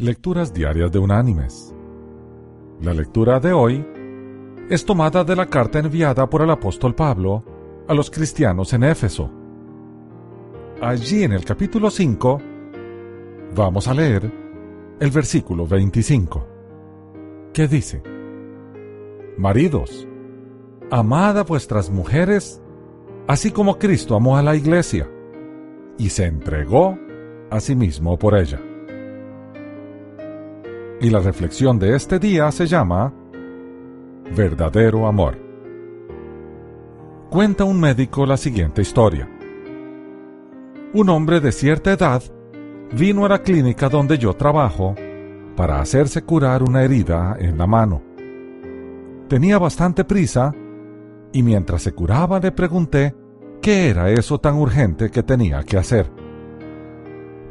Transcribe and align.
Lecturas 0.00 0.54
Diarias 0.54 0.92
de 0.92 1.00
Unánimes. 1.00 1.74
La 2.80 2.94
lectura 2.94 3.40
de 3.40 3.52
hoy 3.52 3.84
es 4.70 4.84
tomada 4.84 5.24
de 5.24 5.34
la 5.34 5.46
carta 5.46 5.80
enviada 5.80 6.30
por 6.30 6.40
el 6.40 6.50
apóstol 6.50 6.94
Pablo 6.94 7.42
a 7.88 7.94
los 7.94 8.08
cristianos 8.08 8.72
en 8.74 8.84
Éfeso. 8.84 9.28
Allí 10.80 11.24
en 11.24 11.32
el 11.32 11.44
capítulo 11.44 11.90
5 11.90 12.40
vamos 13.56 13.88
a 13.88 13.94
leer 13.94 14.32
el 15.00 15.10
versículo 15.10 15.66
25, 15.66 16.46
que 17.52 17.66
dice, 17.66 18.00
Maridos, 19.36 20.06
amad 20.92 21.38
a 21.38 21.42
vuestras 21.42 21.90
mujeres, 21.90 22.62
así 23.26 23.50
como 23.50 23.78
Cristo 23.78 24.14
amó 24.14 24.36
a 24.36 24.44
la 24.44 24.54
iglesia, 24.54 25.10
y 25.98 26.10
se 26.10 26.26
entregó 26.26 26.96
a 27.50 27.58
sí 27.58 27.74
mismo 27.74 28.16
por 28.16 28.38
ella 28.38 28.60
y 31.00 31.10
la 31.10 31.20
reflexión 31.20 31.78
de 31.78 31.94
este 31.94 32.18
día 32.18 32.50
se 32.50 32.66
llama 32.66 33.12
Verdadero 34.36 35.06
Amor. 35.06 35.38
Cuenta 37.30 37.64
un 37.64 37.80
médico 37.80 38.26
la 38.26 38.36
siguiente 38.36 38.82
historia. 38.82 39.28
Un 40.94 41.08
hombre 41.08 41.40
de 41.40 41.52
cierta 41.52 41.92
edad 41.92 42.22
vino 42.92 43.26
a 43.26 43.28
la 43.28 43.42
clínica 43.42 43.88
donde 43.88 44.18
yo 44.18 44.34
trabajo 44.34 44.94
para 45.56 45.80
hacerse 45.80 46.22
curar 46.22 46.62
una 46.62 46.82
herida 46.82 47.36
en 47.38 47.58
la 47.58 47.66
mano. 47.66 48.02
Tenía 49.28 49.58
bastante 49.58 50.04
prisa 50.04 50.52
y 51.32 51.42
mientras 51.42 51.82
se 51.82 51.92
curaba 51.92 52.40
le 52.40 52.50
pregunté 52.50 53.14
qué 53.60 53.90
era 53.90 54.10
eso 54.10 54.38
tan 54.38 54.56
urgente 54.56 55.10
que 55.10 55.22
tenía 55.22 55.62
que 55.62 55.76
hacer. 55.76 56.10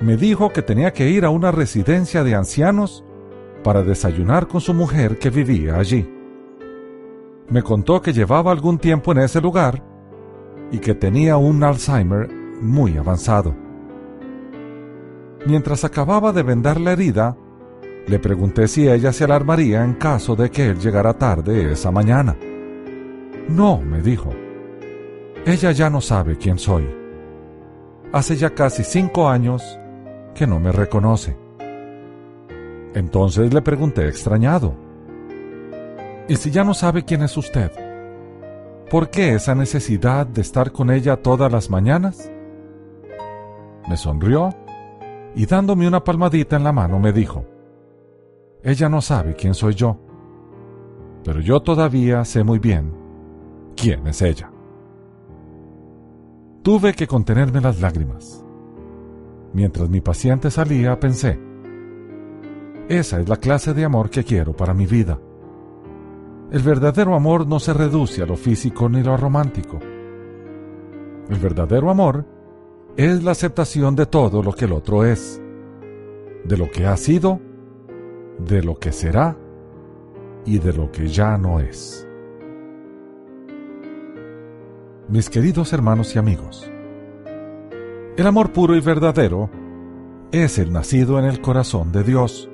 Me 0.00 0.16
dijo 0.16 0.50
que 0.50 0.62
tenía 0.62 0.92
que 0.92 1.10
ir 1.10 1.24
a 1.24 1.30
una 1.30 1.52
residencia 1.52 2.24
de 2.24 2.34
ancianos 2.34 3.05
para 3.66 3.82
desayunar 3.82 4.46
con 4.46 4.60
su 4.60 4.72
mujer 4.72 5.18
que 5.18 5.28
vivía 5.28 5.76
allí. 5.76 6.08
Me 7.48 7.64
contó 7.64 8.00
que 8.00 8.12
llevaba 8.12 8.52
algún 8.52 8.78
tiempo 8.78 9.10
en 9.10 9.18
ese 9.18 9.40
lugar 9.40 9.82
y 10.70 10.78
que 10.78 10.94
tenía 10.94 11.36
un 11.36 11.64
Alzheimer 11.64 12.30
muy 12.60 12.96
avanzado. 12.96 13.56
Mientras 15.46 15.82
acababa 15.82 16.32
de 16.32 16.44
vendar 16.44 16.80
la 16.80 16.92
herida, 16.92 17.36
le 18.06 18.20
pregunté 18.20 18.68
si 18.68 18.88
ella 18.88 19.12
se 19.12 19.24
alarmaría 19.24 19.82
en 19.82 19.94
caso 19.94 20.36
de 20.36 20.48
que 20.48 20.66
él 20.66 20.78
llegara 20.78 21.14
tarde 21.14 21.72
esa 21.72 21.90
mañana. 21.90 22.36
No, 23.48 23.80
me 23.80 24.00
dijo. 24.00 24.30
Ella 25.44 25.72
ya 25.72 25.90
no 25.90 26.00
sabe 26.00 26.38
quién 26.38 26.60
soy. 26.60 26.86
Hace 28.12 28.36
ya 28.36 28.50
casi 28.50 28.84
cinco 28.84 29.28
años 29.28 29.76
que 30.36 30.46
no 30.46 30.60
me 30.60 30.70
reconoce. 30.70 31.45
Entonces 32.96 33.52
le 33.52 33.60
pregunté 33.60 34.08
extrañado, 34.08 34.74
¿y 36.28 36.36
si 36.36 36.50
ya 36.50 36.64
no 36.64 36.72
sabe 36.72 37.04
quién 37.04 37.20
es 37.20 37.36
usted? 37.36 37.70
¿Por 38.88 39.10
qué 39.10 39.34
esa 39.34 39.54
necesidad 39.54 40.26
de 40.26 40.40
estar 40.40 40.72
con 40.72 40.90
ella 40.90 41.18
todas 41.18 41.52
las 41.52 41.68
mañanas? 41.68 42.32
Me 43.86 43.98
sonrió 43.98 44.48
y 45.34 45.44
dándome 45.44 45.86
una 45.86 46.02
palmadita 46.02 46.56
en 46.56 46.64
la 46.64 46.72
mano 46.72 46.98
me 46.98 47.12
dijo, 47.12 47.44
ella 48.62 48.88
no 48.88 49.02
sabe 49.02 49.34
quién 49.34 49.52
soy 49.52 49.74
yo, 49.74 49.98
pero 51.22 51.40
yo 51.40 51.60
todavía 51.60 52.24
sé 52.24 52.44
muy 52.44 52.58
bien 52.58 52.94
quién 53.76 54.06
es 54.06 54.22
ella. 54.22 54.50
Tuve 56.62 56.94
que 56.94 57.06
contenerme 57.06 57.60
las 57.60 57.78
lágrimas. 57.78 58.42
Mientras 59.52 59.90
mi 59.90 60.00
paciente 60.00 60.50
salía 60.50 60.98
pensé, 60.98 61.45
esa 62.88 63.20
es 63.20 63.28
la 63.28 63.36
clase 63.36 63.74
de 63.74 63.84
amor 63.84 64.10
que 64.10 64.24
quiero 64.24 64.52
para 64.54 64.72
mi 64.72 64.86
vida. 64.86 65.18
El 66.52 66.62
verdadero 66.62 67.14
amor 67.14 67.46
no 67.46 67.58
se 67.58 67.72
reduce 67.72 68.22
a 68.22 68.26
lo 68.26 68.36
físico 68.36 68.88
ni 68.88 69.02
lo 69.02 69.16
romántico. 69.16 69.80
El 71.28 71.38
verdadero 71.38 71.90
amor 71.90 72.24
es 72.96 73.24
la 73.24 73.32
aceptación 73.32 73.96
de 73.96 74.06
todo 74.06 74.42
lo 74.42 74.52
que 74.52 74.66
el 74.66 74.72
otro 74.72 75.04
es, 75.04 75.42
de 76.44 76.56
lo 76.56 76.70
que 76.70 76.86
ha 76.86 76.96
sido, 76.96 77.40
de 78.38 78.62
lo 78.62 78.76
que 78.76 78.92
será 78.92 79.36
y 80.44 80.58
de 80.60 80.72
lo 80.72 80.92
que 80.92 81.08
ya 81.08 81.36
no 81.36 81.58
es. 81.58 82.06
Mis 85.08 85.28
queridos 85.28 85.72
hermanos 85.72 86.14
y 86.14 86.20
amigos, 86.20 86.70
el 88.16 88.26
amor 88.26 88.52
puro 88.52 88.76
y 88.76 88.80
verdadero 88.80 89.50
es 90.30 90.58
el 90.58 90.72
nacido 90.72 91.18
en 91.18 91.24
el 91.24 91.40
corazón 91.40 91.90
de 91.90 92.04
Dios 92.04 92.48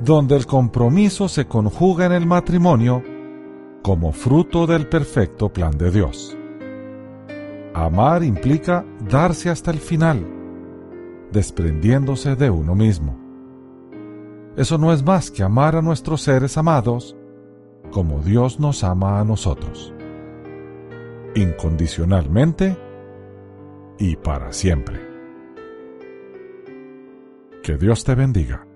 donde 0.00 0.36
el 0.36 0.46
compromiso 0.46 1.28
se 1.28 1.46
conjuga 1.46 2.06
en 2.06 2.12
el 2.12 2.26
matrimonio 2.26 3.02
como 3.82 4.12
fruto 4.12 4.66
del 4.66 4.86
perfecto 4.88 5.52
plan 5.52 5.76
de 5.76 5.90
Dios. 5.90 6.36
Amar 7.74 8.22
implica 8.22 8.84
darse 9.08 9.50
hasta 9.50 9.70
el 9.70 9.78
final, 9.78 10.26
desprendiéndose 11.32 12.36
de 12.36 12.50
uno 12.50 12.74
mismo. 12.74 13.18
Eso 14.56 14.78
no 14.78 14.92
es 14.92 15.04
más 15.04 15.30
que 15.30 15.42
amar 15.42 15.76
a 15.76 15.82
nuestros 15.82 16.22
seres 16.22 16.58
amados 16.58 17.16
como 17.90 18.20
Dios 18.20 18.60
nos 18.60 18.84
ama 18.84 19.20
a 19.20 19.24
nosotros, 19.24 19.94
incondicionalmente 21.34 22.76
y 23.98 24.16
para 24.16 24.52
siempre. 24.52 25.00
Que 27.62 27.76
Dios 27.76 28.04
te 28.04 28.14
bendiga. 28.14 28.67